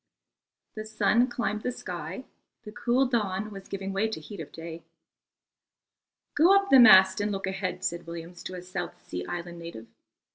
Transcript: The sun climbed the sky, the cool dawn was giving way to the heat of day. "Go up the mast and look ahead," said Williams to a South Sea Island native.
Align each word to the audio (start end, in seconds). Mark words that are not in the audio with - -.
The 0.73 0.83
sun 0.83 1.27
climbed 1.27 1.61
the 1.61 1.71
sky, 1.71 2.23
the 2.63 2.71
cool 2.71 3.05
dawn 3.05 3.51
was 3.51 3.67
giving 3.67 3.93
way 3.93 4.07
to 4.07 4.19
the 4.19 4.25
heat 4.25 4.39
of 4.39 4.51
day. 4.51 4.81
"Go 6.33 6.55
up 6.55 6.71
the 6.71 6.79
mast 6.79 7.21
and 7.21 7.31
look 7.31 7.45
ahead," 7.45 7.83
said 7.83 8.07
Williams 8.07 8.41
to 8.45 8.55
a 8.55 8.63
South 8.63 8.99
Sea 9.07 9.27
Island 9.27 9.59
native. 9.59 9.85